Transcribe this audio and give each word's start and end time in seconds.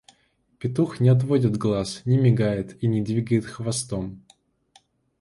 Петух 0.57 0.99
не 0.99 1.09
отводит 1.09 1.57
глаз, 1.57 2.01
не 2.05 2.17
мигает 2.17 2.75
и 2.83 2.87
не 2.87 3.03
двигает 3.03 3.45
хвостом. 3.45 4.25